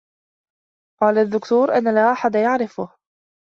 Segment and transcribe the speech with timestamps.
[1.01, 2.95] قال الدكتور ان لا احد يعرفه